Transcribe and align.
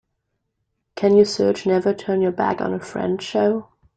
Can 0.95 1.15
you 1.15 1.25
search 1.25 1.67
Never 1.67 1.93
Turn 1.93 2.23
Your 2.23 2.31
Back 2.31 2.59
on 2.59 2.73
a 2.73 2.79
Friend 2.79 3.21
show? 3.21 3.69